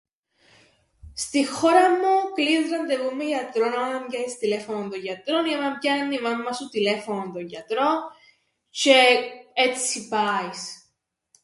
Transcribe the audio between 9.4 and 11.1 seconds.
έτσι πάεις.